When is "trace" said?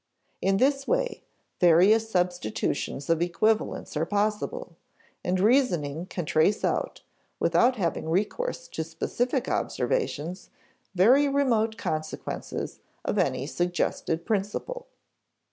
6.25-6.63